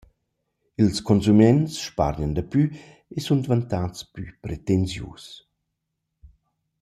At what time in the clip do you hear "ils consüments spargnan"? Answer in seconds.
0.81-2.33